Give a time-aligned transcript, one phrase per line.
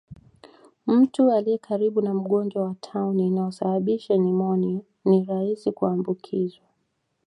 [0.87, 6.65] Mtu aliyekaribu na mgonjwa wa tauni inayosababisha nyumonia ni rahisi kuambukizwa